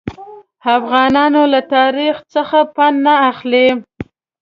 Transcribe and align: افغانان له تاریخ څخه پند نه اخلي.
افغانان 0.77 1.33
له 1.53 1.59
تاریخ 1.75 2.15
څخه 2.33 2.59
پند 2.75 2.97
نه 3.05 3.13
اخلي. 3.31 3.67